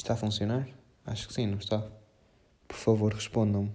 Está 0.00 0.14
a 0.14 0.16
funcionar? 0.16 0.66
Acho 1.04 1.28
que 1.28 1.34
sim, 1.34 1.46
não 1.46 1.58
está? 1.58 1.86
Por 2.66 2.76
favor, 2.78 3.12
respondam-me. 3.12 3.70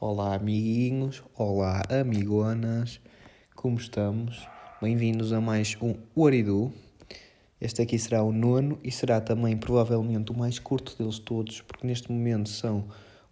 Olá, 0.00 0.34
amiguinhos. 0.34 1.22
Olá, 1.36 1.82
amigonas. 1.88 3.00
Como 3.54 3.78
estamos? 3.78 4.44
Bem-vindos 4.82 5.32
a 5.32 5.40
mais 5.40 5.78
um 5.80 5.94
Oridu. 6.16 6.72
Este 7.60 7.80
aqui 7.80 7.96
será 7.96 8.24
o 8.24 8.32
nono 8.32 8.76
e 8.82 8.90
será 8.90 9.20
também 9.20 9.56
provavelmente 9.56 10.32
o 10.32 10.36
mais 10.36 10.58
curto 10.58 10.98
deles 10.98 11.20
todos, 11.20 11.60
porque 11.60 11.86
neste 11.86 12.10
momento 12.10 12.48
são 12.48 12.84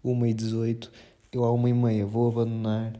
1h18. 0.04 0.88
Eu 1.32 1.44
à 1.44 1.48
1h30 1.48 2.06
vou 2.06 2.28
abandonar 2.30 2.92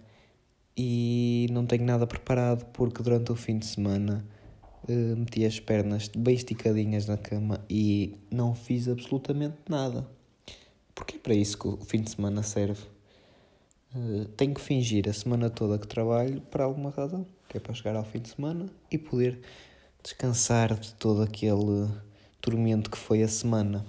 e 0.77 1.47
não 1.53 1.65
tenho 1.65 1.85
nada 1.85 2.05
preparado 2.05 2.65
porque 2.73 3.01
durante 3.01 3.31
o 3.31 3.37
fim 3.37 3.61
de 3.61 3.67
semana 3.67 4.27
uh, 4.89 5.17
meti 5.17 5.45
as 5.45 5.61
pernas 5.61 6.09
bem 6.09 6.35
esticadinhas 6.35 7.07
na 7.07 7.17
cama 7.17 7.65
e 7.69 8.17
não 8.31 8.55
fiz 8.55 8.89
absolutamente 8.89 9.57
nada. 9.69 10.07
Porque 10.95 11.17
é 11.17 11.19
para 11.19 11.35
isso 11.35 11.59
que 11.59 11.69
o 11.69 11.77
fim 11.79 12.03
de 12.03 12.11
semana 12.11 12.43
serve. 12.43 12.83
Uh, 13.95 14.25
tenho 14.37 14.55
que 14.55 14.61
fingir 14.61 15.09
a 15.09 15.13
semana 15.13 15.51
toda 15.51 15.79
que 15.79 15.87
trabalho 15.87 16.41
por 16.43 16.61
alguma 16.61 16.91
razão, 16.91 17.27
que 17.49 17.57
é 17.57 17.61
para 17.61 17.75
chegar 17.75 17.97
ao 17.97 18.05
fim 18.05 18.21
de 18.21 18.31
semana 18.31 18.67
e 18.91 18.99
poder 18.99 19.41
descansar 20.03 20.79
de 20.79 20.95
todo 20.95 21.23
aquele 21.23 21.89
tormento 22.41 22.91
que 22.91 22.99
foi 22.99 23.23
a 23.23 23.29
semana. 23.29 23.85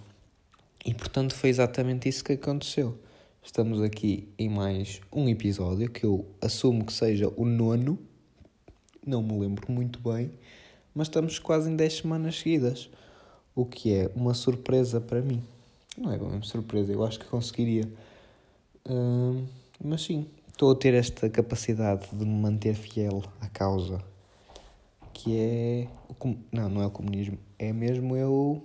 E 0.86 0.94
portanto 0.94 1.34
foi 1.34 1.50
exatamente 1.50 2.10
isso 2.10 2.24
que 2.24 2.34
aconteceu. 2.34 3.00
Estamos 3.42 3.82
aqui 3.82 4.30
em 4.38 4.50
mais 4.50 5.02
um 5.12 5.28
episódio 5.28 5.90
que 5.90 6.06
eu 6.06 6.26
assumo 6.42 6.86
que 6.86 6.94
seja 6.94 7.32
o 7.36 7.46
nono, 7.46 8.00
não 9.06 9.22
me 9.22 9.38
lembro 9.38 9.72
muito 9.72 10.00
bem, 10.00 10.32
mas 10.94 11.08
estamos 11.08 11.40
quase 11.40 11.70
em 11.70 11.76
10 11.76 11.98
semanas 11.98 12.40
seguidas, 12.40 12.90
o 13.56 13.66
que 13.66 13.94
é 13.94 14.12
uma 14.16 14.34
surpresa 14.34 15.00
para 15.00 15.22
mim. 15.22 15.44
Não 15.98 16.12
é 16.12 16.18
uma 16.18 16.42
surpresa, 16.44 16.92
eu 16.92 17.04
acho 17.04 17.20
que 17.20 17.26
conseguiria. 17.26 17.88
Uh, 18.86 19.46
mas 19.84 20.04
sim, 20.04 20.28
estou 20.48 20.72
a 20.72 20.76
ter 20.76 20.94
esta 20.94 21.30
capacidade 21.30 22.08
de 22.12 22.26
me 22.26 22.42
manter 22.42 22.74
fiel 22.74 23.24
à 23.40 23.48
causa, 23.48 24.04
que 25.14 25.38
é. 25.38 25.88
O. 26.10 26.36
Não, 26.52 26.70
não 26.70 26.82
é 26.82 26.86
o 26.86 26.92
comunismo, 26.92 27.38
é 27.60 27.72
mesmo 27.72 28.16
eu. 28.16 28.64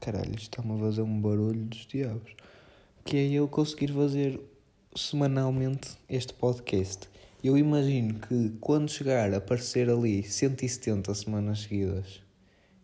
Caralho, 0.00 0.34
está-me 0.34 0.74
a 0.74 0.78
fazer 0.78 1.02
um 1.02 1.20
barulho 1.20 1.64
dos 1.66 1.86
diabos 1.86 2.34
que 3.04 3.16
é 3.16 3.30
eu 3.30 3.48
conseguir 3.48 3.92
fazer 3.92 4.40
semanalmente 4.94 5.96
este 6.08 6.32
podcast. 6.34 7.08
Eu 7.42 7.58
imagino 7.58 8.20
que 8.20 8.50
quando 8.60 8.88
chegar 8.88 9.34
a 9.34 9.38
aparecer 9.38 9.90
ali 9.90 10.22
170 10.22 11.12
semanas 11.12 11.62
seguidas, 11.62 12.22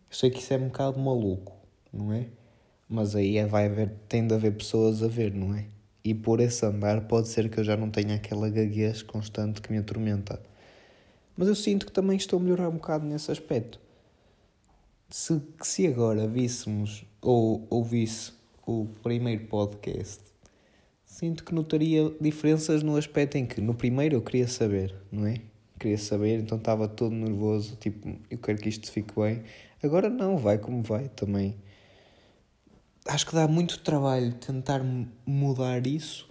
eu 0.09 0.17
sei 0.17 0.29
que 0.29 0.39
isso 0.39 0.53
é 0.53 0.57
um 0.57 0.67
bocado 0.67 0.99
maluco, 0.99 1.55
não 1.93 2.11
é? 2.11 2.27
Mas 2.89 3.15
aí 3.15 3.37
é, 3.37 3.45
vai 3.45 3.67
haver, 3.67 3.93
tem 4.09 4.27
de 4.27 4.33
haver 4.33 4.57
pessoas 4.57 5.01
a 5.01 5.07
ver, 5.07 5.33
não 5.33 5.55
é? 5.55 5.65
E 6.03 6.13
por 6.13 6.41
esse 6.41 6.65
andar 6.65 7.07
pode 7.07 7.29
ser 7.29 7.49
que 7.49 7.57
eu 7.57 7.63
já 7.63 7.77
não 7.77 7.89
tenha 7.89 8.15
aquela 8.15 8.49
gaguez 8.49 9.01
constante 9.01 9.61
que 9.61 9.71
me 9.71 9.77
atormenta. 9.77 10.41
Mas 11.37 11.47
eu 11.47 11.55
sinto 11.55 11.85
que 11.85 11.91
também 11.93 12.17
estou 12.17 12.37
a 12.37 12.41
melhorar 12.43 12.67
um 12.67 12.73
bocado 12.73 13.05
nesse 13.05 13.31
aspecto. 13.31 13.79
Se, 15.09 15.41
se 15.61 15.87
agora 15.87 16.27
víssemos 16.27 17.05
ou 17.21 17.65
ouvisse 17.69 18.33
o 18.67 18.87
primeiro 19.01 19.45
podcast, 19.45 20.21
sinto 21.19 21.43
que 21.43 21.53
notaria 21.53 22.09
diferenças 22.21 22.81
no 22.81 22.95
aspecto 22.95 23.35
em 23.35 23.45
que 23.45 23.59
no 23.59 23.73
primeiro 23.73 24.15
eu 24.15 24.21
queria 24.21 24.47
saber, 24.47 24.95
não 25.11 25.27
é? 25.27 25.41
Queria 25.77 25.97
saber, 25.97 26.39
então 26.39 26.57
estava 26.57 26.87
todo 26.87 27.13
nervoso, 27.13 27.75
tipo, 27.75 28.17
eu 28.31 28.37
quero 28.37 28.57
que 28.57 28.69
isto 28.69 28.89
fique 28.89 29.13
bem. 29.19 29.43
Agora 29.83 30.09
não, 30.09 30.37
vai 30.37 30.57
como 30.57 30.81
vai 30.81 31.09
também. 31.09 31.57
Acho 33.05 33.25
que 33.25 33.35
dá 33.35 33.49
muito 33.49 33.79
trabalho 33.79 34.31
tentar 34.35 34.81
mudar 35.25 35.85
isso 35.85 36.25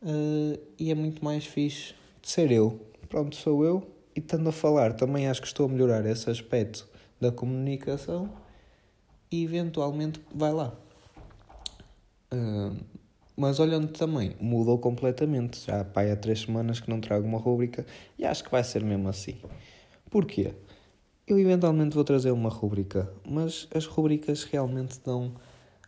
uh, 0.00 0.58
e 0.78 0.90
é 0.90 0.94
muito 0.94 1.22
mais 1.22 1.44
fixe 1.44 1.94
de 2.22 2.30
ser 2.30 2.50
eu. 2.50 2.80
Pronto, 3.10 3.36
sou 3.36 3.66
eu 3.66 3.86
e 4.14 4.20
estando 4.20 4.48
a 4.48 4.52
falar 4.52 4.94
também 4.94 5.28
acho 5.28 5.42
que 5.42 5.46
estou 5.46 5.66
a 5.66 5.68
melhorar 5.68 6.06
esse 6.06 6.30
aspecto 6.30 6.88
da 7.20 7.30
comunicação 7.30 8.32
e 9.30 9.44
eventualmente 9.44 10.22
vai 10.34 10.54
lá. 10.54 10.74
Uh, 12.32 12.95
mas 13.36 13.60
olhando 13.60 13.88
também, 13.88 14.34
mudou 14.40 14.78
completamente. 14.78 15.64
Já 15.66 15.84
pai, 15.84 16.10
há 16.10 16.16
três 16.16 16.40
semanas 16.40 16.80
que 16.80 16.88
não 16.88 17.00
trago 17.00 17.26
uma 17.26 17.38
rúbrica 17.38 17.84
e 18.18 18.24
acho 18.24 18.42
que 18.42 18.50
vai 18.50 18.64
ser 18.64 18.82
mesmo 18.82 19.08
assim. 19.08 19.36
Porquê? 20.10 20.54
Eu 21.26 21.38
eventualmente 21.38 21.94
vou 21.94 22.04
trazer 22.04 22.30
uma 22.30 22.48
rúbrica, 22.48 23.12
mas 23.28 23.68
as 23.74 23.84
rúbricas 23.84 24.44
realmente 24.44 25.00
dão 25.04 25.34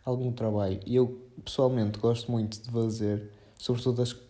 algum 0.05 0.31
trabalho. 0.31 0.79
E 0.85 0.95
eu 0.95 1.19
pessoalmente 1.43 1.97
gosto 1.97 2.31
muito 2.31 2.61
de 2.61 2.69
fazer, 2.69 3.31
sobretudo 3.57 4.01
as 4.01 4.13
que 4.13 4.21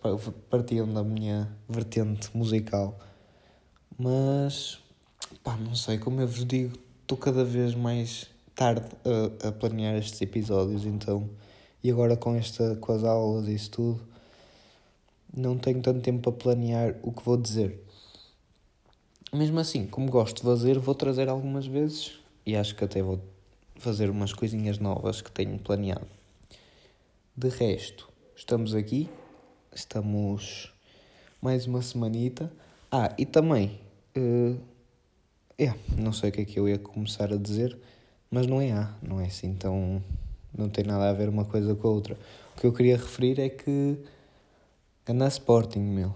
partiam 0.50 0.88
da 0.92 1.04
minha 1.04 1.50
vertente 1.68 2.30
musical. 2.38 2.98
Mas, 3.98 4.80
pá, 5.44 5.58
não 5.58 5.76
sei, 5.76 5.98
como 5.98 6.22
eu 6.22 6.28
vos 6.28 6.46
digo, 6.46 6.78
estou 7.02 7.18
cada 7.18 7.44
vez 7.44 7.74
mais 7.76 8.30
tarde 8.56 8.86
a, 9.44 9.48
a 9.48 9.52
planear 9.52 9.96
estes 9.96 10.22
episódios, 10.22 10.86
então 10.86 11.30
e 11.84 11.92
agora 11.92 12.18
com, 12.18 12.36
esta, 12.36 12.76
com 12.76 12.92
as 12.92 13.04
aulas 13.04 13.48
e 13.48 13.54
isso 13.54 13.72
tudo, 13.72 14.02
não 15.36 15.58
tenho 15.58 15.82
tanto 15.82 16.02
tempo 16.02 16.22
para 16.22 16.32
planear 16.32 16.96
o 17.02 17.12
que 17.12 17.24
vou 17.24 17.38
dizer. 17.38 17.84
Mesmo 19.32 19.60
assim, 19.60 19.86
como 19.86 20.10
gosto 20.10 20.38
de 20.38 20.44
fazer, 20.44 20.80
vou 20.80 20.96
trazer 20.96 21.30
algumas 21.30 21.66
vezes 21.66 22.20
e 22.46 22.56
acho 22.56 22.76
que 22.76 22.84
até 22.84 23.02
vou 23.02 23.20
fazer 23.76 24.10
umas 24.10 24.34
coisinhas 24.34 24.80
novas 24.80 25.22
que 25.22 25.32
tenho 25.32 25.58
planeado. 25.60 26.08
De 27.38 27.48
resto, 27.48 28.10
estamos 28.36 28.74
aqui, 28.74 29.08
estamos 29.74 30.74
mais 31.42 31.68
uma 31.68 31.82
semanita. 31.82 32.52
Ah, 32.92 33.14
e 33.18 33.26
também, 33.26 33.80
uh, 34.18 34.60
não 35.96 36.12
sei 36.12 36.30
o 36.30 36.34
que 36.34 36.42
é 36.42 36.46
que 36.46 36.60
eu 36.60 36.68
ia 36.68 36.80
começar 36.80 37.32
a 37.32 37.38
dizer, 37.38 37.78
mas 38.32 38.48
não 38.48 38.60
é 38.60 38.72
A, 38.72 38.94
não 39.02 39.22
é 39.22 39.28
assim 39.28 39.54
tão 39.54 40.04
não 40.60 40.70
tem 40.70 40.84
nada 40.84 41.10
a 41.10 41.14
ver 41.14 41.30
uma 41.30 41.46
coisa 41.46 41.74
com 41.74 41.88
a 41.88 41.92
outra. 41.92 42.18
O 42.56 42.60
que 42.60 42.68
eu 42.68 42.74
queria 42.74 42.98
referir 42.98 43.40
é 43.40 43.50
que 43.50 43.98
anda 45.08 45.28
Sporting, 45.28 45.80
meu. 45.80 46.14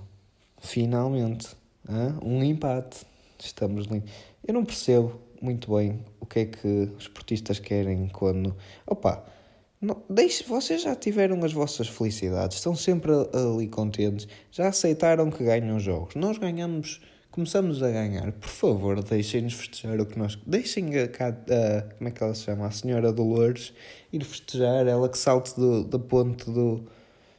Finalmente. 0.59 1.48
Um 2.24 2.44
empate. 2.44 3.06
Estamos 3.40 3.88
limpos. 3.88 4.12
Eu 4.46 4.54
não 4.54 4.64
percebo 4.64 5.20
muito 5.42 5.74
bem 5.76 6.06
o 6.20 6.26
que 6.26 6.40
é 6.40 6.46
que 6.46 6.68
os 6.98 7.04
esportistas 7.04 7.59
querem 7.59 8.08
quando. 8.09 8.56
Opa! 8.86 9.26
Não, 9.81 10.02
deixe, 10.09 10.46
vocês 10.46 10.81
já 10.81 10.96
tiveram 10.96 11.44
as 11.44 11.52
vossas 11.52 11.90
felicidades, 11.90 12.56
estão 12.56 12.74
sempre 12.74 13.12
ali 13.12 13.68
contentes, 13.68 14.30
já 14.50 14.70
aceitaram 14.70 15.30
que 15.30 15.44
ganham 15.44 15.78
jogos. 15.78 16.16
Nós 16.16 16.38
ganhamos 16.38 17.02
começamos 17.34 17.82
a 17.82 17.90
ganhar, 17.90 18.32
por 18.34 18.48
favor, 18.48 19.04
deixem-nos 19.04 19.56
festejar 19.56 20.00
o 20.00 20.06
que 20.06 20.20
nós. 20.20 20.38
Deixem 20.46 21.00
a, 21.00 21.06
a, 21.06 21.82
como 21.82 22.08
é 22.08 22.12
que 22.12 22.24
ela 22.24 22.36
se 22.36 22.44
chama? 22.44 22.68
A 22.68 22.72
Senhora 22.72 23.12
Dolores 23.12 23.74
ir 24.12 24.24
festejar, 24.24 24.86
ela 24.86 25.10
que 25.10 25.18
salte 25.18 25.56
do, 25.56 25.84
da 25.84 25.98
ponte 25.98 26.46
do 26.46 26.84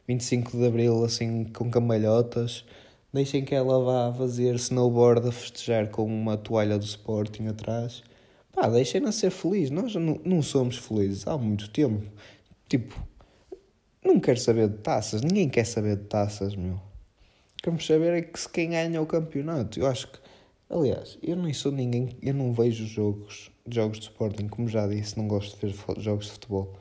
25 0.05 0.57
de 0.57 0.67
Abril 0.67 1.05
assim 1.05 1.45
com 1.45 1.71
cambalhotas. 1.71 2.65
Deixem 3.13 3.45
que 3.45 3.55
ela 3.55 3.81
vá 3.81 4.13
fazer 4.13 4.55
snowboard 4.55 5.29
a 5.29 5.31
festejar 5.31 5.87
com 5.87 6.05
uma 6.05 6.35
toalha 6.35 6.77
do 6.77 6.83
Sporting 6.83 7.47
atrás. 7.47 8.03
Pá, 8.51 8.67
deixem-na 8.67 9.13
ser 9.13 9.31
feliz. 9.31 9.69
Nós 9.69 9.95
não, 9.95 10.19
não 10.25 10.41
somos 10.41 10.75
felizes 10.75 11.25
há 11.25 11.37
muito 11.37 11.69
tempo. 11.69 12.03
Tipo, 12.67 13.01
não 14.03 14.19
quero 14.19 14.41
saber 14.41 14.67
de 14.67 14.77
taças. 14.79 15.21
Ninguém 15.21 15.47
quer 15.47 15.65
saber 15.65 15.95
de 15.95 16.03
taças, 16.03 16.53
meu. 16.53 16.84
Queremos 17.65 17.87
saber 17.87 18.13
é 18.13 18.21
que 18.21 18.39
se 18.39 18.47
quem 18.47 18.69
ganha 18.69 19.01
o 19.01 19.07
campeonato. 19.07 19.79
Eu 19.79 19.87
acho 19.87 20.07
que, 20.11 20.19
aliás, 20.69 21.17
eu 21.23 21.35
nem 21.35 21.51
sou 21.51 21.71
ninguém, 21.71 22.15
eu 22.21 22.31
não 22.31 22.53
vejo 22.53 22.85
jogos, 22.85 23.49
jogos 23.67 23.97
de 23.97 24.03
Sporting, 24.03 24.47
como 24.47 24.67
já 24.67 24.85
disse, 24.85 25.17
não 25.17 25.27
gosto 25.27 25.55
de 25.55 25.73
ver 25.73 25.99
jogos 25.99 26.25
de 26.25 26.31
futebol. 26.33 26.75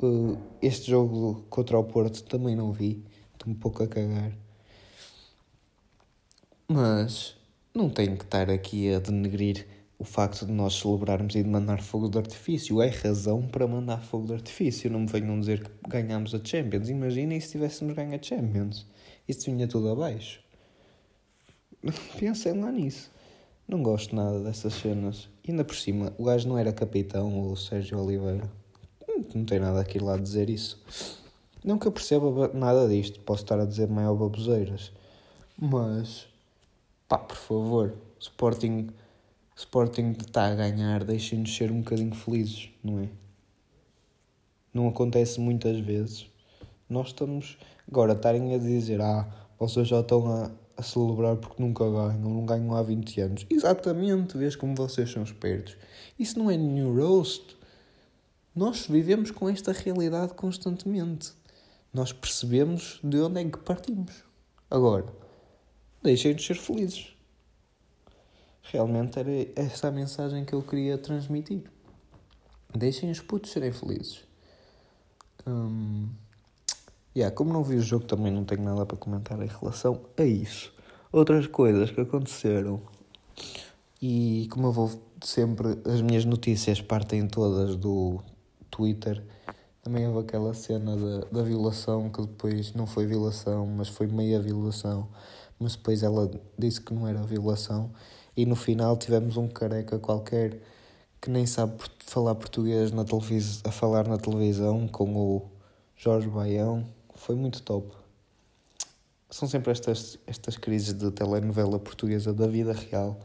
Uh, 0.00 0.38
este 0.62 0.92
jogo 0.92 1.44
contra 1.50 1.76
o 1.76 1.82
Porto 1.82 2.22
também 2.22 2.54
não 2.54 2.70
vi, 2.70 3.02
estou 3.32 3.52
um 3.52 3.56
pouco 3.56 3.82
a 3.82 3.88
cagar. 3.88 4.30
Mas 6.68 7.36
não 7.74 7.90
tenho 7.90 8.16
que 8.16 8.22
estar 8.22 8.48
aqui 8.48 8.94
a 8.94 9.00
denegrir 9.00 9.66
o 9.98 10.04
facto 10.04 10.46
de 10.46 10.52
nós 10.52 10.74
celebrarmos 10.74 11.34
e 11.34 11.42
de 11.42 11.48
mandar 11.48 11.82
fogo 11.82 12.08
de 12.08 12.18
artifício. 12.18 12.80
É 12.80 12.88
razão 12.88 13.48
para 13.48 13.66
mandar 13.66 14.00
fogo 14.04 14.28
de 14.28 14.34
artifício. 14.34 14.88
Não 14.88 15.00
me 15.00 15.08
venham 15.08 15.40
dizer 15.40 15.64
que 15.64 15.70
ganhamos 15.88 16.36
a 16.36 16.40
Champions. 16.44 16.88
Imaginem 16.88 17.40
se 17.40 17.50
tivéssemos 17.50 17.96
ganho 17.96 18.14
a 18.14 18.22
Champions 18.22 18.86
isso 19.28 19.50
vinha 19.50 19.68
tudo 19.68 19.90
abaixo. 19.90 20.40
Pensem 22.18 22.60
lá 22.60 22.72
nisso. 22.72 23.10
Não 23.68 23.82
gosto 23.82 24.16
nada 24.16 24.40
dessas 24.40 24.74
cenas. 24.74 25.28
E 25.44 25.50
ainda 25.50 25.64
por 25.64 25.76
cima, 25.76 26.12
o 26.18 26.24
gajo 26.24 26.48
não 26.48 26.56
era 26.56 26.72
capitão, 26.72 27.50
o 27.50 27.56
Sérgio 27.56 27.98
Oliveira. 27.98 28.50
Não 29.34 29.44
tem 29.44 29.60
nada 29.60 29.80
aqui 29.80 29.98
lá 29.98 30.14
a 30.14 30.18
dizer 30.18 30.48
isso. 30.48 30.82
Não 31.62 31.78
que 31.78 31.86
eu 31.86 31.92
perceba 31.92 32.48
nada 32.54 32.88
disto, 32.88 33.20
posso 33.20 33.42
estar 33.42 33.60
a 33.60 33.66
dizer 33.66 33.88
maior 33.88 34.14
baboseiras. 34.14 34.90
Mas, 35.58 36.26
pá, 37.06 37.18
por 37.18 37.36
favor, 37.36 37.94
Sporting, 38.18 38.88
Sporting 39.54 40.12
está 40.12 40.46
a 40.46 40.54
ganhar, 40.54 41.04
deixem-nos 41.04 41.54
ser 41.54 41.70
um 41.70 41.80
bocadinho 41.80 42.14
felizes, 42.14 42.70
não 42.82 43.00
é? 43.00 43.08
não 44.72 44.88
acontece 44.88 45.40
muitas 45.40 45.78
vezes. 45.80 46.26
Nós 46.88 47.08
estamos 47.08 47.58
agora 47.86 48.12
estarem 48.12 48.54
a 48.54 48.58
dizer, 48.58 49.00
ah, 49.00 49.26
vocês 49.58 49.88
já 49.88 50.00
estão 50.00 50.26
a, 50.26 50.50
a 50.76 50.82
celebrar 50.82 51.36
porque 51.36 51.62
nunca 51.62 51.84
ganham, 51.84 52.30
não 52.30 52.46
ganham 52.46 52.74
há 52.74 52.82
20 52.82 53.20
anos. 53.20 53.46
Exatamente, 53.50 54.38
vês 54.38 54.56
como 54.56 54.74
vocês 54.74 55.10
são 55.10 55.22
espertos. 55.22 55.76
Isso 56.18 56.38
não 56.38 56.50
é 56.50 56.56
new 56.56 56.94
roast. 56.94 57.56
Nós 58.54 58.86
vivemos 58.86 59.30
com 59.30 59.48
esta 59.48 59.72
realidade 59.72 60.34
constantemente. 60.34 61.32
Nós 61.92 62.12
percebemos 62.12 63.00
de 63.02 63.18
onde 63.18 63.40
é 63.40 63.44
que 63.44 63.58
partimos. 63.58 64.24
Agora, 64.70 65.06
deixem-nos 66.02 66.44
ser 66.44 66.56
felizes. 66.56 67.14
Realmente 68.62 69.18
era 69.18 69.30
essa 69.56 69.88
a 69.88 69.90
mensagem 69.90 70.44
que 70.44 70.52
eu 70.52 70.62
queria 70.62 70.98
transmitir. 70.98 71.62
Deixem 72.76 73.10
os 73.10 73.20
putos 73.20 73.50
serem 73.50 73.72
felizes. 73.72 74.24
Hum, 75.46 76.10
yeah, 77.18 77.34
como 77.34 77.52
não 77.52 77.62
vi 77.62 77.76
o 77.76 77.82
jogo, 77.82 78.04
também 78.04 78.32
não 78.32 78.44
tenho 78.44 78.62
nada 78.62 78.86
para 78.86 78.96
comentar 78.96 79.40
em 79.42 79.48
relação 79.48 80.00
a 80.16 80.22
isso. 80.22 80.72
Outras 81.10 81.46
coisas 81.46 81.90
que 81.90 82.00
aconteceram. 82.00 82.80
E 84.00 84.46
como 84.50 84.68
eu 84.68 84.72
vou 84.72 84.90
sempre, 85.22 85.78
as 85.84 86.00
minhas 86.00 86.24
notícias 86.24 86.80
partem 86.80 87.26
todas 87.26 87.76
do 87.76 88.20
Twitter. 88.70 89.22
Também 89.82 90.06
houve 90.06 90.20
aquela 90.20 90.54
cena 90.54 90.96
da, 90.96 91.26
da 91.32 91.42
violação 91.42 92.08
que 92.10 92.20
depois 92.20 92.74
não 92.74 92.86
foi 92.86 93.06
violação, 93.06 93.66
mas 93.66 93.88
foi 93.88 94.06
meia 94.06 94.38
violação. 94.40 95.08
Mas 95.58 95.74
depois 95.74 96.02
ela 96.02 96.30
disse 96.56 96.80
que 96.80 96.94
não 96.94 97.08
era 97.08 97.22
violação. 97.22 97.90
E 98.36 98.46
no 98.46 98.54
final 98.54 98.96
tivemos 98.96 99.36
um 99.36 99.48
careca 99.48 99.98
qualquer 99.98 100.60
que 101.20 101.30
nem 101.30 101.46
sabe 101.46 101.72
falar 101.98 102.36
português 102.36 102.92
na 102.92 103.04
televisão, 103.04 103.62
a 103.64 103.72
falar 103.72 104.06
na 104.06 104.18
televisão 104.18 104.86
com 104.86 105.16
o 105.16 105.50
Jorge 105.96 106.28
Baião. 106.28 106.86
Foi 107.18 107.34
muito 107.34 107.62
top. 107.62 107.92
São 109.28 109.46
sempre 109.46 109.72
estas, 109.72 110.18
estas 110.26 110.56
crises 110.56 110.94
de 110.94 111.10
telenovela 111.10 111.78
portuguesa 111.78 112.32
da 112.32 112.46
vida 112.46 112.72
real 112.72 113.18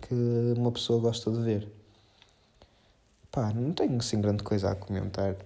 que 0.00 0.14
uma 0.56 0.72
pessoa 0.72 1.00
gosta 1.00 1.30
de 1.30 1.40
ver. 1.40 1.68
Pá, 3.30 3.52
não 3.52 3.72
tenho 3.72 3.98
assim 3.98 4.20
grande 4.20 4.42
coisa 4.42 4.70
a 4.70 4.74
comentar. 4.74 5.36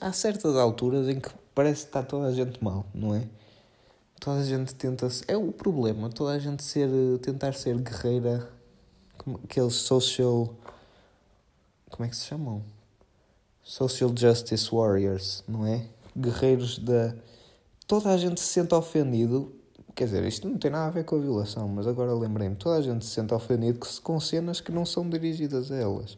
Há 0.00 0.12
certas 0.12 0.56
alturas 0.56 1.08
em 1.08 1.20
que 1.20 1.30
parece 1.54 1.82
que 1.82 1.88
está 1.88 2.02
toda 2.02 2.26
a 2.26 2.32
gente 2.32 2.62
mal, 2.62 2.84
não 2.92 3.14
é? 3.14 3.26
Toda 4.20 4.40
a 4.40 4.44
gente 4.44 4.74
tenta. 4.74 5.08
É 5.28 5.36
o 5.36 5.52
problema, 5.52 6.10
toda 6.10 6.32
a 6.32 6.38
gente 6.38 6.62
ser, 6.62 6.88
tentar 7.22 7.54
ser 7.54 7.78
guerreira, 7.78 8.50
aqueles 9.44 9.74
social. 9.74 10.54
Como 11.90 12.04
é 12.04 12.08
que 12.08 12.16
se 12.16 12.26
chamam? 12.26 12.62
Social 13.72 14.12
Justice 14.14 14.68
Warriors, 14.70 15.42
não 15.48 15.66
é? 15.66 15.86
Guerreiros 16.14 16.78
da. 16.78 17.14
Toda 17.86 18.10
a 18.10 18.18
gente 18.18 18.38
se 18.38 18.46
sente 18.48 18.74
ofendido 18.74 19.50
Quer 19.94 20.06
dizer, 20.06 20.24
isto 20.24 20.48
não 20.48 20.58
tem 20.58 20.70
nada 20.70 20.86
a 20.86 20.90
ver 20.90 21.04
com 21.04 21.16
a 21.16 21.18
violação, 21.18 21.68
mas 21.68 21.86
agora 21.86 22.14
lembrei-me, 22.14 22.56
toda 22.56 22.76
a 22.76 22.80
gente 22.82 23.04
se 23.04 23.10
sente 23.10 23.34
ofendido 23.34 23.78
com 24.02 24.18
cenas 24.18 24.58
que 24.58 24.72
não 24.72 24.86
são 24.86 25.08
dirigidas 25.08 25.70
a 25.70 25.76
elas. 25.76 26.16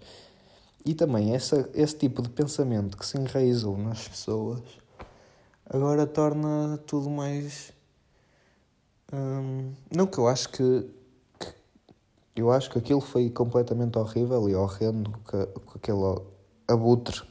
E 0.85 0.95
também 0.95 1.35
essa, 1.35 1.69
esse 1.75 1.97
tipo 1.97 2.23
de 2.23 2.29
pensamento 2.29 2.97
que 2.97 3.05
se 3.05 3.19
enraizou 3.19 3.77
nas 3.77 4.07
pessoas 4.07 4.61
agora 5.69 6.07
torna 6.07 6.79
tudo 6.87 7.11
mais. 7.11 7.73
Hum, 9.13 9.73
não 9.95 10.07
que 10.07 10.19
eu 10.19 10.29
acho 10.29 10.49
que, 10.51 10.91
que, 11.39 11.55
Eu 12.37 12.51
acho 12.51 12.71
que 12.71 12.79
aquilo 12.79 13.01
foi 13.01 13.29
completamente 13.31 13.99
horrível 13.99 14.49
e 14.49 14.55
horrendo, 14.55 15.13
que 15.29 15.37
aquele 15.77 16.21
abutre, 16.69 17.23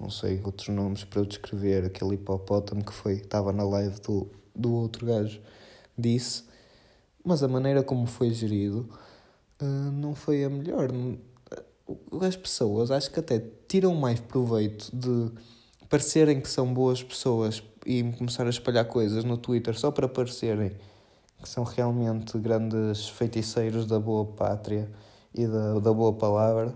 não 0.00 0.10
sei 0.10 0.40
outros 0.44 0.68
nomes 0.68 1.04
para 1.04 1.20
eu 1.20 1.26
descrever, 1.26 1.84
aquele 1.84 2.14
hipopótamo 2.14 2.84
que 2.84 2.92
foi, 2.92 3.14
estava 3.14 3.52
na 3.52 3.64
live 3.64 4.00
do 4.00 4.30
do 4.54 4.72
outro 4.74 5.06
gajo 5.06 5.40
disse, 5.96 6.44
mas 7.24 7.42
a 7.42 7.48
maneira 7.48 7.82
como 7.82 8.06
foi 8.06 8.30
gerido 8.30 8.88
uh, 9.60 9.92
não 9.92 10.14
foi 10.14 10.44
a 10.44 10.50
melhor. 10.50 10.90
As 12.20 12.36
pessoas 12.36 12.90
acho 12.90 13.10
que 13.10 13.20
até 13.20 13.42
tiram 13.68 13.94
mais 13.94 14.20
proveito 14.20 14.90
de 14.94 15.30
parecerem 15.88 16.40
que 16.40 16.48
são 16.48 16.72
boas 16.72 17.02
pessoas 17.02 17.62
e 17.84 18.02
começar 18.16 18.46
a 18.46 18.50
espalhar 18.50 18.86
coisas 18.86 19.24
no 19.24 19.36
Twitter 19.36 19.78
só 19.78 19.90
para 19.90 20.08
parecerem 20.08 20.72
que 21.42 21.48
são 21.48 21.64
realmente 21.64 22.38
grandes 22.38 23.08
feiticeiros 23.08 23.84
da 23.84 23.98
boa 23.98 24.24
pátria 24.24 24.88
e 25.34 25.46
da, 25.46 25.80
da 25.80 25.92
boa 25.92 26.12
palavra, 26.12 26.72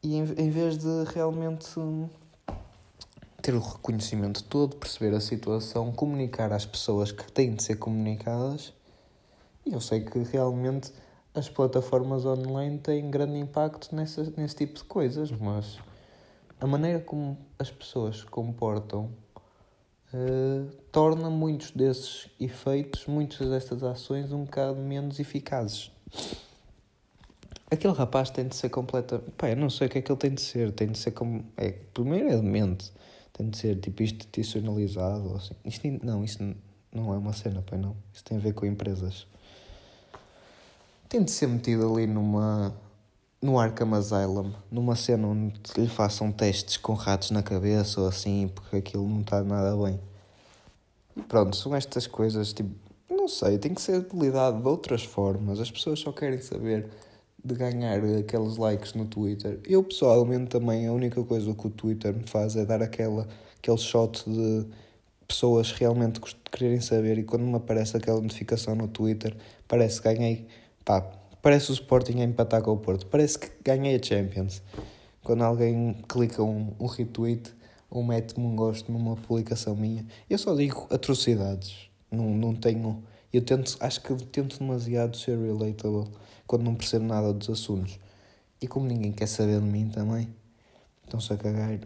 e 0.00 0.14
em, 0.14 0.22
em 0.38 0.50
vez 0.50 0.78
de 0.78 1.04
realmente 1.12 1.68
ter 3.40 3.54
o 3.54 3.60
reconhecimento 3.60 4.44
todo, 4.44 4.76
perceber 4.76 5.14
a 5.14 5.20
situação, 5.20 5.90
comunicar 5.92 6.52
às 6.52 6.66
pessoas 6.66 7.10
que 7.10 7.30
têm 7.32 7.54
de 7.54 7.62
ser 7.62 7.76
comunicadas. 7.76 8.72
E 9.64 9.72
eu 9.72 9.80
sei 9.80 10.00
que 10.00 10.18
realmente 10.18 10.92
as 11.34 11.48
plataformas 11.48 12.24
online 12.24 12.78
têm 12.78 13.10
grande 13.10 13.38
impacto 13.38 13.94
nessa, 13.94 14.32
nesse 14.36 14.56
tipo 14.56 14.74
de 14.74 14.84
coisas, 14.84 15.30
mas 15.30 15.78
a 16.60 16.66
maneira 16.66 17.00
como 17.00 17.38
as 17.58 17.70
pessoas 17.70 18.18
se 18.18 18.26
comportam 18.26 19.10
uh, 20.12 20.70
torna 20.92 21.30
muitos 21.30 21.70
desses 21.70 22.28
efeitos, 22.38 23.06
muitas 23.06 23.48
destas 23.48 23.82
ações 23.82 24.32
um 24.32 24.44
bocado 24.44 24.76
menos 24.76 25.18
eficazes. 25.18 25.90
Aquele 27.70 27.94
rapaz 27.94 28.30
tem 28.30 28.48
de 28.48 28.56
ser 28.56 28.68
completa. 28.68 29.22
Pá, 29.38 29.50
eu 29.50 29.56
não 29.56 29.70
sei 29.70 29.86
o 29.86 29.90
que 29.90 29.98
é 29.98 30.02
que 30.02 30.10
ele 30.10 30.18
tem 30.18 30.34
de 30.34 30.40
ser. 30.40 30.72
Tem 30.72 30.88
de 30.88 30.98
ser 30.98 31.12
como. 31.12 31.44
É, 31.56 31.70
primeiro 31.70 32.28
é 32.28 32.34
demente 32.34 32.92
tem 33.40 33.48
de 33.48 33.56
ser 33.56 33.76
tipo 33.76 34.02
institucionalizado 34.02 35.34
assim. 35.34 35.54
Isto, 35.64 35.88
não, 36.04 36.22
isso 36.22 36.38
não 36.92 37.14
é 37.14 37.16
uma 37.16 37.32
cena, 37.32 37.62
pai, 37.62 37.78
não. 37.78 37.96
Isso 38.12 38.22
tem 38.22 38.36
a 38.36 38.40
ver 38.40 38.52
com 38.52 38.66
empresas. 38.66 39.26
Tem 41.08 41.24
de 41.24 41.30
ser 41.30 41.46
metido 41.46 41.90
ali 41.90 42.06
numa. 42.06 42.74
no 43.40 43.58
Arkham 43.58 43.94
Asylum, 43.94 44.52
numa 44.70 44.94
cena 44.94 45.26
onde 45.26 45.58
lhe 45.78 45.88
façam 45.88 46.30
testes 46.30 46.76
com 46.76 46.92
ratos 46.92 47.30
na 47.30 47.42
cabeça 47.42 48.02
ou 48.02 48.08
assim, 48.08 48.48
porque 48.54 48.76
aquilo 48.76 49.08
não 49.08 49.22
está 49.22 49.42
nada 49.42 49.74
bem. 49.82 49.98
E 51.16 51.22
pronto, 51.22 51.56
são 51.56 51.74
estas 51.74 52.06
coisas, 52.06 52.52
tipo, 52.52 52.70
não 53.08 53.26
sei, 53.26 53.58
tem 53.58 53.72
que 53.72 53.80
ser 53.80 54.06
lidado 54.12 54.60
de 54.60 54.68
outras 54.68 55.02
formas. 55.02 55.58
As 55.58 55.70
pessoas 55.70 55.98
só 55.98 56.12
querem 56.12 56.40
saber 56.42 56.90
de 57.44 57.54
ganhar 57.54 58.00
aqueles 58.18 58.56
likes 58.56 58.94
no 58.94 59.06
Twitter. 59.06 59.58
Eu 59.64 59.82
pessoalmente 59.82 60.46
também 60.46 60.86
a 60.86 60.92
única 60.92 61.22
coisa 61.24 61.54
que 61.54 61.66
o 61.66 61.70
Twitter 61.70 62.14
me 62.14 62.24
faz 62.26 62.56
é 62.56 62.64
dar 62.64 62.82
aquela, 62.82 63.26
aquele 63.58 63.78
shot 63.78 64.28
de 64.28 64.66
pessoas 65.26 65.70
realmente 65.70 66.20
quererem 66.50 66.80
saber 66.80 67.18
e 67.18 67.22
quando 67.22 67.42
me 67.42 67.54
aparece 67.54 67.96
aquela 67.96 68.20
notificação 68.20 68.74
no 68.74 68.88
Twitter 68.88 69.36
parece 69.68 70.02
que 70.02 70.12
ganhei, 70.12 70.46
pá, 70.84 71.00
parece 71.40 71.70
o 71.70 71.74
Sporting 71.74 72.20
a 72.20 72.24
empatar 72.24 72.62
com 72.62 72.72
o 72.72 72.76
Porto, 72.76 73.06
parece 73.06 73.38
que 73.38 73.48
ganhei 73.62 73.96
a 73.96 74.02
Champions. 74.02 74.60
Quando 75.22 75.42
alguém 75.42 75.94
clica 76.08 76.42
um, 76.42 76.74
um 76.80 76.86
retweet 76.86 77.52
ou 77.88 78.02
mete-me 78.02 78.44
um 78.44 78.56
gosto 78.56 78.90
numa 78.90 79.16
publicação 79.16 79.76
minha, 79.76 80.04
eu 80.28 80.38
só 80.38 80.54
digo 80.54 80.86
atrocidades, 80.90 81.88
não, 82.10 82.30
não 82.30 82.54
tenho, 82.54 83.02
eu 83.32 83.42
tento, 83.42 83.76
acho 83.80 84.00
que 84.00 84.14
tento 84.26 84.58
demasiado 84.58 85.16
ser 85.16 85.38
relatable 85.38 86.08
quando 86.46 86.64
não 86.64 86.74
percebo 86.74 87.04
nada 87.04 87.32
dos 87.32 87.48
assuntos. 87.48 87.98
E 88.60 88.66
como 88.66 88.86
ninguém 88.86 89.12
quer 89.12 89.26
saber 89.26 89.60
de 89.60 89.66
mim 89.66 89.88
também, 89.88 90.28
estão-se 91.04 91.32
a 91.32 91.36
cagar. 91.36 91.78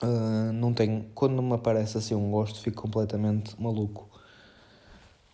Uh, 0.00 0.52
não 0.52 0.72
tenho, 0.72 1.06
quando 1.14 1.42
me 1.42 1.54
aparece 1.54 1.98
assim 1.98 2.14
um 2.14 2.30
gosto, 2.30 2.60
fico 2.60 2.80
completamente 2.80 3.60
maluco. 3.60 4.08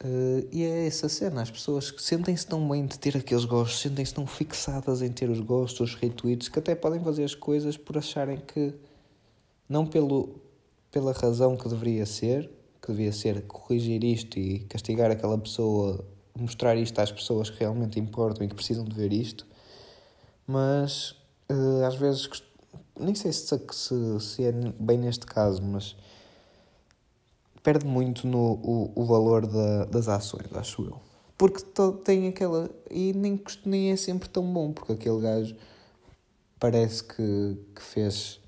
Uh, 0.03 0.49
e 0.51 0.65
é 0.65 0.87
essa 0.87 1.09
cena, 1.09 1.43
as 1.43 1.51
pessoas 1.51 1.91
que 1.91 2.03
sentem-se 2.03 2.47
tão 2.47 2.67
bem 2.69 2.87
de 2.87 2.99
ter 2.99 3.17
aqueles 3.17 3.45
gostos, 3.45 3.81
sentem-se 3.81 4.15
tão 4.15 4.27
fixadas 4.27 5.03
em 5.03 5.13
ter 5.13 5.29
os 5.31 5.41
gostos, 5.41 5.93
os 5.93 5.95
retweets, 5.95 6.49
que 6.49 6.59
até 6.59 6.75
podem 6.75 7.01
fazer 7.01 7.25
as 7.25 7.35
coisas 7.35 7.77
por 7.77 7.97
acharem 7.97 8.39
que, 8.39 8.75
não 9.69 9.87
pelo, 9.87 10.41
pela 10.91 11.13
razão 11.13 11.57
que 11.57 11.69
deveria 11.69 12.07
ser, 12.07 12.51
que 12.85 12.93
devia 12.93 13.13
ser 13.13 13.43
corrigir 13.47 14.05
isto 14.05 14.39
e 14.39 14.61
castigar 14.61 15.11
aquela 15.11 15.39
pessoa 15.39 16.05
mostrar 16.39 16.77
isto 16.77 16.99
às 16.99 17.13
pessoas 17.13 17.49
que 17.49 17.61
realmente 17.61 17.99
importam 17.99 18.45
e 18.45 18.49
que 18.49 18.55
precisam 18.55 18.85
de 18.85 18.95
ver 18.95 19.13
isto, 19.13 19.47
mas 20.47 21.13
uh, 21.51 21.85
às 21.87 21.95
vezes 21.95 22.29
nem 22.99 23.15
sei 23.15 23.33
se, 23.33 23.47
se, 23.73 24.21
se, 24.21 24.45
é 24.45 24.53
bem 24.53 24.99
neste 24.99 25.27
caso, 25.27 25.63
mas 25.63 25.97
perde 27.63 27.87
muito 27.87 28.27
no 28.27 28.53
o, 28.55 28.93
o 28.95 29.05
valor 29.05 29.47
da, 29.47 29.85
das 29.85 30.09
ações, 30.09 30.53
acho 30.55 30.83
eu. 30.83 31.01
Porque 31.37 31.65
tem 32.05 32.29
aquela. 32.29 32.71
E 32.91 33.13
nem, 33.13 33.41
nem 33.65 33.91
é 33.91 33.97
sempre 33.97 34.29
tão 34.29 34.45
bom, 34.53 34.73
porque 34.73 34.93
aquele 34.93 35.21
gajo 35.21 35.57
parece 36.61 37.03
que, 37.03 37.59
que 37.75 37.83
fez 37.83 38.41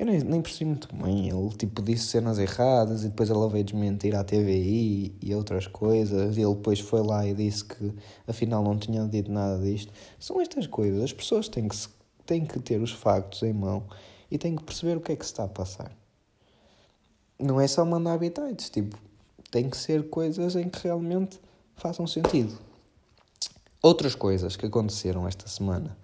eu 0.00 0.06
nem, 0.06 0.18
nem 0.20 0.40
percebi 0.40 0.64
muito 0.64 0.88
bem. 0.96 1.28
Ele 1.28 1.50
tipo 1.50 1.82
disse 1.82 2.06
cenas 2.06 2.38
erradas 2.38 3.04
e 3.04 3.08
depois 3.08 3.28
ela 3.28 3.46
veio 3.50 3.62
desmentir 3.62 4.16
à 4.16 4.24
TVI 4.24 5.14
e 5.20 5.34
outras 5.34 5.66
coisas. 5.66 6.38
E 6.38 6.40
ele 6.40 6.54
depois 6.54 6.80
foi 6.80 7.02
lá 7.02 7.26
e 7.26 7.34
disse 7.34 7.62
que 7.66 7.92
afinal 8.26 8.64
não 8.64 8.78
tinha 8.78 9.06
dito 9.06 9.30
nada 9.30 9.62
disto. 9.62 9.92
São 10.18 10.40
estas 10.40 10.66
coisas. 10.66 11.02
As 11.02 11.12
pessoas 11.12 11.48
têm 11.48 11.68
que 11.68 11.76
tem 12.24 12.46
que 12.46 12.58
ter 12.60 12.80
os 12.80 12.92
factos 12.92 13.42
em 13.42 13.52
mão 13.52 13.84
e 14.30 14.38
tem 14.38 14.56
que 14.56 14.62
perceber 14.62 14.96
o 14.96 15.02
que 15.02 15.12
é 15.12 15.16
que 15.16 15.24
se 15.24 15.32
está 15.32 15.44
a 15.44 15.48
passar. 15.48 15.92
Não 17.38 17.60
é 17.60 17.66
só 17.66 17.84
mandar 17.84 18.14
habitats, 18.14 18.70
tipo, 18.70 18.96
tem 19.50 19.68
que 19.68 19.76
ser 19.76 20.08
coisas 20.08 20.56
em 20.56 20.70
que 20.70 20.82
realmente 20.82 21.38
façam 21.76 22.06
sentido. 22.06 22.56
Outras 23.82 24.14
coisas 24.14 24.56
que 24.56 24.64
aconteceram 24.64 25.28
esta 25.28 25.46
semana. 25.46 25.96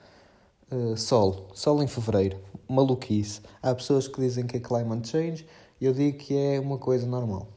Uh, 0.70 0.96
sol, 0.96 1.49
sol 1.54 1.80
em 1.80 1.87
fevereiro, 1.87 2.40
maluquice. 2.68 3.40
Há 3.62 3.73
pessoas 3.75 4.08
que 4.08 4.20
dizem 4.20 4.46
que 4.46 4.56
é 4.56 4.61
climate 4.61 5.08
change 5.08 5.46
e 5.80 5.87
eu 5.87 5.92
digo 5.92 6.18
que 6.18 6.37
é 6.37 6.58
uma 6.58 6.76
coisa 6.76 7.06
normal. 7.06 7.49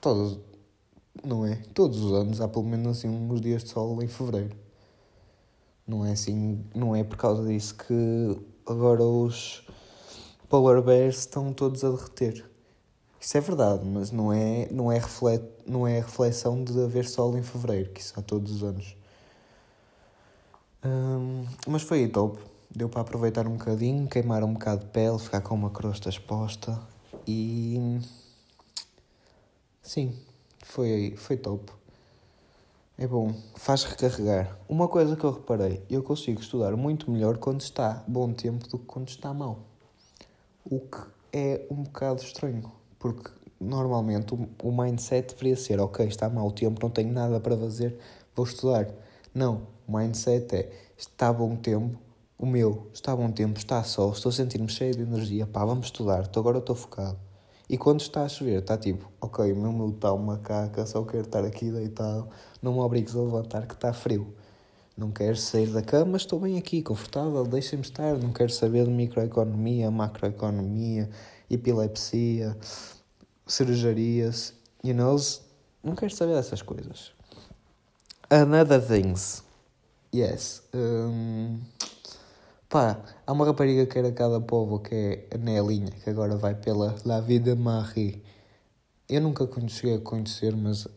Todos, 0.00 0.40
não 1.24 1.46
é? 1.46 1.56
Todos 1.72 2.00
os 2.00 2.12
anos 2.12 2.40
há 2.40 2.48
pelo 2.48 2.64
menos 2.64 2.98
assim 2.98 3.08
uns 3.08 3.40
dias 3.40 3.62
de 3.62 3.70
sol 3.70 4.02
em 4.02 4.08
fevereiro. 4.08 4.56
Não 5.86 6.04
é 6.04 6.12
assim, 6.12 6.64
não 6.74 6.94
é 6.94 7.04
por 7.04 7.16
causa 7.16 7.46
disso 7.46 7.76
que 7.76 8.36
agora 8.66 9.02
os 9.04 9.64
polar 10.48 10.82
bears 10.82 11.20
estão 11.20 11.52
todos 11.52 11.84
a 11.84 11.90
derreter. 11.90 12.44
Isso 13.20 13.38
é 13.38 13.40
verdade, 13.40 13.84
mas 13.86 14.10
não 14.10 14.32
é, 14.32 14.68
não 14.70 14.90
é, 14.90 14.98
reflet, 14.98 15.42
não 15.66 15.86
é 15.86 16.00
reflexão 16.00 16.64
de 16.64 16.80
haver 16.80 17.06
sol 17.06 17.36
em 17.38 17.42
fevereiro, 17.42 17.90
que 17.90 18.00
isso 18.00 18.12
há 18.16 18.22
todos 18.22 18.52
os 18.56 18.64
anos. 18.64 18.97
Hum, 20.88 21.44
mas 21.66 21.82
foi 21.82 22.08
top. 22.08 22.38
Deu 22.74 22.88
para 22.88 23.02
aproveitar 23.02 23.46
um 23.46 23.56
bocadinho, 23.56 24.08
queimar 24.08 24.42
um 24.42 24.54
bocado 24.54 24.84
de 24.84 24.90
pele, 24.90 25.18
ficar 25.18 25.42
com 25.42 25.54
uma 25.54 25.70
crosta 25.70 26.08
exposta 26.08 26.80
e. 27.26 28.00
Sim, 29.82 30.14
foi, 30.64 31.14
foi 31.16 31.36
top. 31.36 31.70
É 32.96 33.06
bom, 33.06 33.34
faz 33.54 33.84
recarregar. 33.84 34.56
Uma 34.68 34.88
coisa 34.88 35.14
que 35.14 35.24
eu 35.24 35.32
reparei, 35.32 35.82
eu 35.90 36.02
consigo 36.02 36.40
estudar 36.40 36.74
muito 36.74 37.10
melhor 37.10 37.36
quando 37.36 37.60
está 37.60 38.02
bom 38.08 38.32
tempo 38.32 38.66
do 38.68 38.78
que 38.78 38.86
quando 38.86 39.08
está 39.08 39.32
mau. 39.34 39.60
O 40.64 40.80
que 40.80 40.98
é 41.32 41.66
um 41.70 41.82
bocado 41.82 42.22
estranho, 42.22 42.72
porque 42.98 43.30
normalmente 43.60 44.34
o 44.62 44.72
mindset 44.72 45.34
deveria 45.34 45.56
ser: 45.56 45.80
ok, 45.80 46.06
está 46.06 46.30
mau 46.30 46.50
tempo, 46.50 46.80
não 46.82 46.90
tenho 46.90 47.12
nada 47.12 47.38
para 47.40 47.56
fazer, 47.56 47.98
vou 48.34 48.46
estudar. 48.46 48.88
Não, 49.34 49.62
o 49.88 49.96
mindset 49.96 50.54
é: 50.54 50.70
está 50.96 51.32
bom 51.32 51.56
tempo, 51.56 51.98
o 52.38 52.44
meu 52.44 52.88
está 52.92 53.16
bom 53.16 53.30
tempo, 53.30 53.58
está 53.58 53.82
sol, 53.82 54.12
estou 54.12 54.28
a 54.28 54.32
sentir-me 54.32 54.68
cheio 54.68 54.94
de 54.94 55.02
energia, 55.02 55.46
pá, 55.46 55.64
vamos 55.64 55.86
estudar, 55.86 56.28
agora 56.36 56.58
estou 56.58 56.76
focado. 56.76 57.18
E 57.68 57.76
quando 57.76 58.00
está 58.00 58.22
a 58.22 58.28
chover, 58.28 58.60
está 58.60 58.76
tipo, 58.76 59.10
ok, 59.20 59.52
o 59.52 59.56
meu 59.56 59.72
meu 59.72 59.90
está 59.90 60.12
uma 60.12 60.38
caca, 60.38 60.86
só 60.86 61.02
quero 61.04 61.24
estar 61.24 61.44
aqui 61.44 61.70
deitado, 61.70 62.28
não 62.62 62.74
me 62.74 62.78
obrigues 62.80 63.14
a 63.16 63.20
levantar 63.20 63.66
que 63.66 63.74
está 63.74 63.92
frio. 63.92 64.34
Não 64.96 65.10
quero 65.10 65.36
sair 65.36 65.68
da 65.68 65.80
cama, 65.80 66.16
estou 66.16 66.40
bem 66.40 66.58
aqui, 66.58 66.82
confortável, 66.82 67.44
deixem-me 67.44 67.84
estar, 67.84 68.16
não 68.18 68.32
quero 68.32 68.50
saber 68.50 68.84
de 68.84 68.90
microeconomia, 68.90 69.90
macroeconomia, 69.90 71.08
epilepsia, 71.48 72.56
cirurgias, 73.46 74.54
you 74.82 74.94
know, 74.94 75.16
não 75.84 75.94
quero 75.94 76.12
saber 76.12 76.34
dessas 76.34 76.62
coisas. 76.62 77.12
Another 78.28 78.84
things. 78.84 79.47
Yes. 80.18 80.64
Um, 80.74 81.60
pá, 82.68 82.98
há 83.24 83.32
uma 83.32 83.46
rapariga 83.46 83.86
que 83.86 83.96
era 83.96 84.10
cada 84.10 84.40
povo 84.40 84.80
que 84.80 84.92
é 84.92 85.36
a 85.36 85.38
Nelinha, 85.38 85.92
que 85.92 86.10
agora 86.10 86.36
vai 86.36 86.56
pela 86.56 86.96
La 87.04 87.20
Vida 87.20 87.54
Marie. 87.54 88.20
Eu 89.08 89.20
nunca 89.20 89.48
cheguei 89.68 89.94
a 89.94 90.00
conhecer, 90.00 90.56
mas 90.56 90.88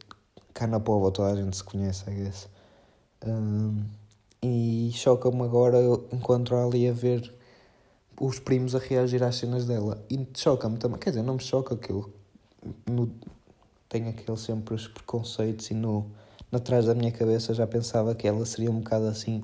cá 0.56 0.66
na 0.66 0.80
povo 0.80 1.12
toda 1.12 1.34
a 1.34 1.36
gente 1.36 1.56
se 1.56 1.64
conhece, 1.64 2.10
I 2.10 2.16
guess. 2.16 2.50
Um, 3.24 3.84
e 4.42 4.90
choca-me 4.92 5.44
agora 5.44 5.78
encontrar 6.12 6.66
ali 6.66 6.90
a 6.90 6.92
ver 6.92 7.32
os 8.20 8.40
primos 8.40 8.74
a 8.74 8.80
reagir 8.80 9.22
às 9.22 9.36
cenas 9.36 9.68
dela. 9.68 10.04
E 10.10 10.28
choca-me 10.36 10.80
também, 10.80 10.98
quer 10.98 11.12
dizer, 11.12 11.22
não 11.22 11.36
me 11.36 11.44
choca 11.44 11.78
que 11.78 11.92
eu 11.92 12.12
no, 12.90 13.12
tenho 13.88 14.10
aqueles 14.10 14.42
sempre 14.42 14.74
os 14.74 14.88
preconceitos 14.88 15.70
e 15.70 15.76
no 15.76 16.10
atrás 16.52 16.86
da 16.86 16.96
minha 16.96 17.12
cabeça 17.12 17.54
já 17.54 17.66
pensava 17.66 18.14
que 18.14 18.28
ela 18.28 18.46
seria 18.46 18.70
um 18.70 18.80
bocado 18.80 19.08
assim, 19.08 19.44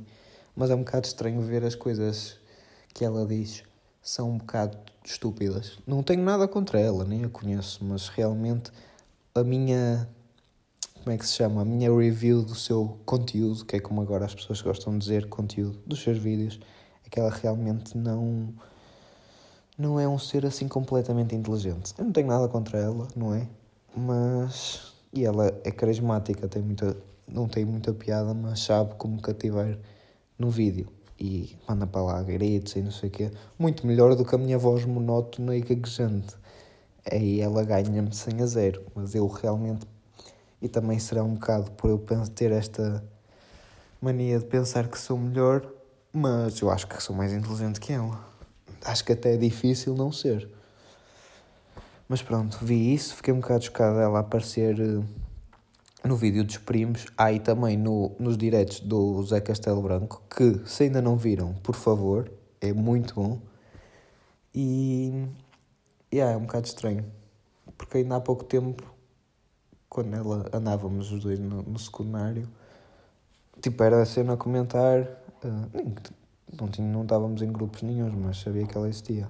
mas 0.55 0.69
é 0.69 0.75
um 0.75 0.79
bocado 0.79 1.05
estranho 1.07 1.41
ver 1.41 1.63
as 1.63 1.75
coisas 1.75 2.37
que 2.93 3.05
ela 3.05 3.25
diz 3.25 3.63
são 4.01 4.31
um 4.31 4.37
bocado 4.37 4.77
estúpidas. 5.03 5.79
Não 5.85 6.01
tenho 6.01 6.23
nada 6.23 6.47
contra 6.47 6.79
ela, 6.79 7.03
nem 7.03 7.25
a 7.25 7.29
conheço, 7.29 7.83
mas 7.83 8.07
realmente 8.09 8.71
a 9.35 9.43
minha 9.43 10.07
como 11.07 11.15
é 11.15 11.17
que 11.17 11.25
se 11.25 11.35
chama? 11.35 11.61
A 11.61 11.65
minha 11.65 11.89
review 11.89 12.41
do 12.41 12.53
seu 12.53 12.99
conteúdo, 13.05 13.63
que 13.63 13.77
é 13.77 13.79
como 13.79 14.01
agora 14.01 14.25
as 14.25 14.35
pessoas 14.35 14.61
gostam 14.61 14.91
de 14.91 14.99
dizer 14.99 15.29
conteúdo 15.29 15.79
dos 15.85 16.01
seus 16.01 16.17
vídeos, 16.17 16.59
é 17.05 17.09
que 17.09 17.17
ela 17.17 17.29
realmente 17.29 17.97
não 17.97 18.53
não 19.77 19.99
é 19.99 20.07
um 20.07 20.19
ser 20.19 20.45
assim 20.45 20.67
completamente 20.67 21.35
inteligente. 21.35 21.93
Eu 21.97 22.05
não 22.05 22.11
tenho 22.11 22.27
nada 22.27 22.49
contra 22.49 22.77
ela, 22.79 23.07
não 23.15 23.33
é? 23.33 23.47
Mas 23.95 24.93
e 25.13 25.25
ela 25.25 25.47
é 25.63 25.71
carismática, 25.71 26.47
tem 26.47 26.61
muita, 26.61 26.97
não 27.27 27.47
tem 27.47 27.65
muita 27.65 27.93
piada, 27.93 28.33
mas 28.33 28.61
sabe 28.61 28.95
como 28.95 29.21
cativar 29.21 29.77
no 30.37 30.49
vídeo. 30.49 30.87
E 31.19 31.57
manda 31.67 31.87
para 31.87 32.01
lá 32.01 32.21
gritos 32.21 32.75
e 32.75 32.81
não 32.81 32.91
sei 32.91 33.09
o 33.09 33.11
quê. 33.11 33.31
Muito 33.57 33.87
melhor 33.87 34.15
do 34.15 34.23
que 34.23 34.35
a 34.35 34.37
minha 34.37 34.57
voz 34.57 34.85
monótona 34.85 35.55
e 35.55 35.61
gaguejante. 35.61 36.35
Aí 37.11 37.41
ela 37.41 37.63
ganha-me 37.63 38.13
100 38.13 38.41
a 38.41 38.45
0. 38.45 38.83
Mas 38.93 39.15
eu 39.15 39.25
realmente. 39.27 39.87
E 40.61 40.67
também 40.67 40.99
será 40.99 41.23
um 41.23 41.33
bocado 41.33 41.71
por 41.71 41.89
eu 41.89 42.03
ter 42.35 42.51
esta 42.51 43.03
mania 44.01 44.37
de 44.37 44.45
pensar 44.45 44.87
que 44.87 44.97
sou 44.97 45.17
melhor, 45.17 45.67
mas 46.13 46.59
eu 46.59 46.69
acho 46.69 46.87
que 46.87 47.01
sou 47.01 47.15
mais 47.15 47.33
inteligente 47.33 47.79
que 47.79 47.93
ela. 47.93 48.23
Acho 48.83 49.03
que 49.03 49.13
até 49.13 49.33
é 49.33 49.37
difícil 49.37 49.95
não 49.95 50.11
ser. 50.11 50.47
Mas 52.09 52.21
pronto, 52.21 52.57
vi 52.63 52.93
isso, 52.93 53.15
fiquei 53.15 53.33
um 53.33 53.41
bocado 53.41 53.65
chocado 53.65 53.99
ela 53.99 54.19
aparecer 54.19 54.79
uh, 54.79 55.05
no 56.05 56.15
vídeo 56.15 56.43
dos 56.43 56.57
primos. 56.57 57.05
Ah, 57.17 57.37
também 57.37 57.75
no, 57.75 58.15
nos 58.17 58.37
diretos 58.37 58.79
do 58.79 59.21
Zé 59.23 59.41
Castelo 59.41 59.81
Branco, 59.81 60.21
que 60.33 60.61
se 60.65 60.83
ainda 60.83 61.01
não 61.01 61.17
viram, 61.17 61.53
por 61.55 61.75
favor, 61.75 62.31
é 62.61 62.71
muito 62.71 63.15
bom. 63.15 63.41
E 64.55 65.27
yeah, 66.13 66.33
é 66.33 66.37
um 66.37 66.45
bocado 66.45 66.65
estranho, 66.65 67.05
porque 67.77 67.97
ainda 67.97 68.15
há 68.15 68.21
pouco 68.21 68.45
tempo, 68.45 68.83
quando 69.89 70.15
ela 70.15 70.49
andávamos 70.53 71.11
os 71.11 71.21
dois 71.21 71.37
no, 71.37 71.61
no 71.61 71.77
secundário, 71.77 72.47
tipo, 73.61 73.83
era 73.83 74.01
a 74.01 74.05
cena 74.05 74.33
a 74.33 74.37
comentar, 74.37 75.01
uh, 75.01 76.15
não, 76.57 76.85
não 76.85 77.03
estávamos 77.03 77.41
em 77.41 77.51
grupos 77.51 77.81
nenhums, 77.81 78.15
mas 78.15 78.37
sabia 78.37 78.65
que 78.65 78.77
ela 78.77 78.87
existia. 78.87 79.27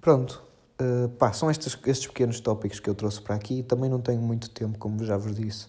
Pronto, 0.00 0.42
Uh, 0.82 1.08
pá, 1.10 1.32
são 1.32 1.48
estes, 1.48 1.78
estes 1.86 2.08
pequenos 2.08 2.40
tópicos 2.40 2.80
que 2.80 2.90
eu 2.90 2.94
trouxe 2.94 3.22
para 3.22 3.36
aqui. 3.36 3.62
Também 3.62 3.88
não 3.88 4.00
tenho 4.00 4.20
muito 4.20 4.50
tempo, 4.50 4.78
como 4.78 5.04
já 5.04 5.16
vos 5.16 5.36
disse. 5.36 5.68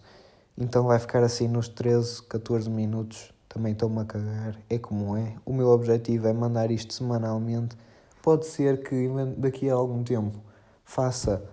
Então 0.58 0.86
vai 0.86 0.98
ficar 0.98 1.24
assim 1.24 1.48
nos 1.48 1.67
13, 1.67 2.24
14 2.24 2.67
minutos. 2.70 3.32
Também 3.48 3.74
estou-me 3.74 4.00
a 4.00 4.05
cagar. 4.05 4.60
É 4.67 4.79
como 4.79 5.15
é. 5.15 5.36
O 5.46 5.53
meu 5.53 5.70
objetivo 5.70 6.27
é 6.27 6.34
mandar 6.34 6.72
isto 6.72 6.93
semanalmente. 6.93 7.77
Pode 8.24 8.48
ser 8.48 8.82
que 8.82 9.08
daqui 9.38 9.70
a 9.70 9.75
algum 9.75 10.03
tempo 10.03 10.39
faça 10.84 11.43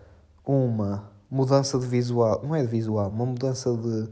uma 0.47 1.11
mudança 1.31 1.79
de 1.79 1.87
visual. 1.87 2.40
Não 2.43 2.55
é 2.55 2.62
de 2.62 2.69
visual, 2.69 3.11
uma 3.11 3.26
mudança 3.26 3.76
de. 3.76 4.09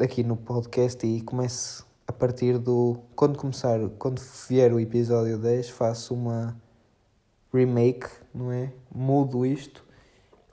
Aqui 0.00 0.22
no 0.22 0.36
podcast 0.36 1.04
e 1.04 1.20
comece 1.22 1.82
a 2.06 2.12
partir 2.12 2.58
do. 2.58 2.98
Quando 3.16 3.36
começar, 3.36 3.80
quando 3.98 4.20
vier 4.48 4.72
o 4.72 4.78
episódio 4.78 5.36
10, 5.38 5.70
faço 5.70 6.14
uma 6.14 6.56
remake, 7.52 8.08
não 8.34 8.52
é? 8.52 8.72
Mudo 8.94 9.44
isto 9.44 9.84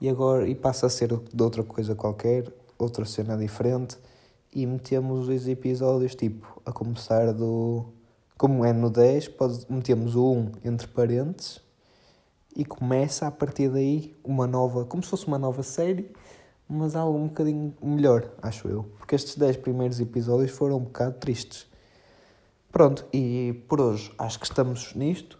e 0.00 0.08
agora 0.08 0.48
e 0.48 0.54
passa 0.54 0.86
a 0.86 0.90
ser 0.90 1.08
de 1.08 1.42
outra 1.42 1.62
coisa 1.62 1.94
qualquer, 1.94 2.52
outra 2.78 3.04
cena 3.04 3.36
diferente 3.36 3.98
e 4.54 4.66
metemos 4.66 5.28
os 5.28 5.48
episódios 5.48 6.14
tipo 6.14 6.60
a 6.64 6.72
começar 6.72 7.32
do 7.32 7.86
como 8.38 8.64
é 8.64 8.72
no 8.72 8.90
10, 8.90 9.28
pode, 9.28 9.66
metemos 9.68 10.14
o 10.14 10.32
1 10.32 10.52
entre 10.64 10.86
parênteses 10.86 11.60
e 12.54 12.64
começa 12.64 13.26
a 13.26 13.30
partir 13.30 13.68
daí 13.68 14.14
uma 14.22 14.46
nova, 14.46 14.84
como 14.84 15.02
se 15.02 15.08
fosse 15.08 15.26
uma 15.26 15.38
nova 15.38 15.62
série, 15.62 16.10
mas 16.68 16.96
algo 16.96 17.18
um 17.18 17.28
bocadinho 17.28 17.74
melhor, 17.82 18.30
acho 18.42 18.68
eu. 18.68 18.84
Porque 18.98 19.14
estes 19.14 19.36
10 19.36 19.58
primeiros 19.58 20.00
episódios 20.00 20.50
foram 20.50 20.76
um 20.76 20.84
bocado 20.84 21.18
tristes. 21.18 21.66
Pronto, 22.72 23.06
e 23.12 23.62
por 23.68 23.80
hoje 23.80 24.12
acho 24.18 24.38
que 24.38 24.46
estamos 24.46 24.94
nisto. 24.94 25.38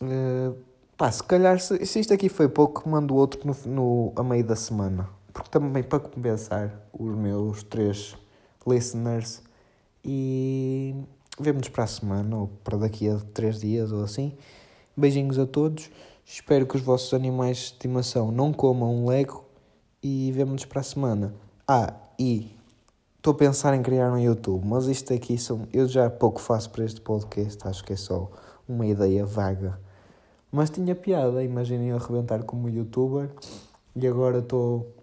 Uh, 0.00 0.56
pá, 0.96 1.10
se 1.10 1.22
calhar, 1.22 1.60
se, 1.60 1.84
se 1.84 2.00
isto 2.00 2.12
aqui 2.14 2.28
foi 2.28 2.48
pouco, 2.48 2.88
mando 2.88 3.14
outro 3.14 3.40
no, 3.46 3.56
no, 3.70 4.12
a 4.16 4.22
meio 4.22 4.44
da 4.44 4.56
semana. 4.56 5.08
Porque 5.32 5.50
também 5.50 5.82
para 5.82 6.00
compensar 6.00 6.74
os 6.92 7.14
meus 7.14 7.62
três 7.62 8.16
listeners 8.66 9.42
e 10.04 10.94
vemo-nos 11.38 11.68
para 11.68 11.84
a 11.84 11.86
semana 11.86 12.36
ou 12.36 12.48
para 12.64 12.78
daqui 12.78 13.08
a 13.08 13.18
três 13.32 13.60
dias 13.60 13.92
ou 13.92 14.02
assim. 14.02 14.36
Beijinhos 14.96 15.38
a 15.38 15.46
todos. 15.46 15.90
Espero 16.24 16.66
que 16.66 16.76
os 16.76 16.82
vossos 16.82 17.12
animais 17.14 17.56
de 17.56 17.64
estimação 17.64 18.30
não 18.30 18.52
comam 18.52 18.94
um 18.94 19.08
Lego 19.08 19.44
e 20.02 20.32
vemo-nos 20.32 20.64
para 20.64 20.80
a 20.80 20.84
semana. 20.84 21.34
Ah, 21.66 21.94
e 22.18 22.56
Estou 23.20 23.34
a 23.34 23.36
pensar 23.36 23.74
em 23.74 23.82
criar 23.82 24.10
um 24.10 24.18
YouTube, 24.18 24.66
mas 24.66 24.86
isto 24.86 25.12
aqui 25.12 25.36
são. 25.36 25.68
Eu 25.74 25.86
já 25.86 26.08
pouco 26.08 26.40
faço 26.40 26.70
para 26.70 26.86
este 26.86 27.02
podcast, 27.02 27.68
acho 27.68 27.84
que 27.84 27.92
é 27.92 27.96
só 27.96 28.30
uma 28.66 28.86
ideia 28.86 29.26
vaga. 29.26 29.78
Mas 30.52 30.68
tinha 30.68 30.96
piada, 30.96 31.44
imaginem 31.44 31.90
eu 31.90 31.96
arrebentar 31.96 32.42
como 32.42 32.68
youtuber 32.68 33.30
e 33.94 34.04
agora 34.04 34.40
estou 34.40 35.00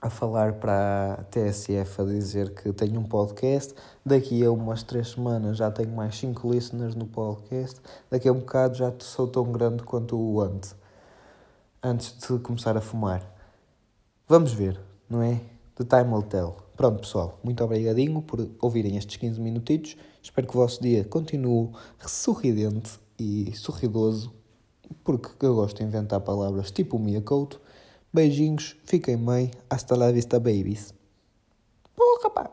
a 0.00 0.10
falar 0.10 0.54
para 0.54 1.14
a 1.14 1.24
TSF 1.24 2.02
a 2.02 2.04
dizer 2.04 2.54
que 2.54 2.72
tenho 2.74 3.00
um 3.00 3.04
podcast. 3.04 3.74
Daqui 4.04 4.44
a 4.44 4.50
umas 4.50 4.82
três 4.82 5.12
semanas 5.12 5.56
já 5.56 5.70
tenho 5.70 5.90
mais 5.90 6.16
cinco 6.16 6.52
listeners 6.52 6.94
no 6.94 7.06
podcast. 7.06 7.80
Daqui 8.10 8.28
a 8.28 8.32
um 8.32 8.40
bocado 8.40 8.76
já 8.76 8.92
sou 9.00 9.26
tão 9.26 9.50
grande 9.50 9.82
quanto 9.82 10.18
o 10.18 10.40
antes, 10.40 10.76
antes 11.82 12.14
de 12.18 12.38
começar 12.38 12.76
a 12.76 12.80
fumar. 12.82 13.22
Vamos 14.28 14.52
ver, 14.52 14.78
não 15.08 15.22
é? 15.22 15.40
The 15.76 15.84
time 15.84 16.12
will 16.12 16.22
tell. 16.22 16.56
Pronto, 16.76 17.00
pessoal, 17.00 17.40
muito 17.42 17.64
obrigadinho 17.64 18.20
por 18.20 18.46
ouvirem 18.60 18.98
estes 18.98 19.16
15 19.16 19.40
minutitos. 19.40 19.96
Espero 20.22 20.46
que 20.46 20.54
o 20.56 20.60
vosso 20.60 20.82
dia 20.82 21.04
continue 21.04 21.70
sorridente 22.06 23.00
e 23.18 23.52
sorridoso, 23.56 24.32
porque 25.04 25.44
eu 25.44 25.54
gosto 25.54 25.78
de 25.78 25.84
inventar 25.84 26.20
palavras 26.20 26.70
tipo 26.70 26.98
Mia 26.98 27.20
Couto. 27.20 27.60
Beijinhos, 28.12 28.76
fiquem 28.84 29.16
bem, 29.16 29.50
hasta 29.68 29.96
la 29.96 30.10
vista, 30.10 30.38
babies. 30.38 30.94
Porra, 31.94 32.30
pá! 32.30 32.50